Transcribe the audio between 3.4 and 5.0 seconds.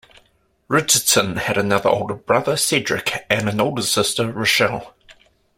one older sister Rochelle.